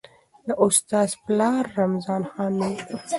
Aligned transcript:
د 0.47 0.49
استاد 0.65 1.09
پلار 1.25 1.63
رمضان 1.79 2.21
خان 2.31 2.51
نومېده. 2.59 2.97